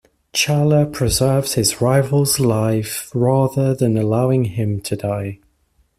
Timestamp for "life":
2.39-3.11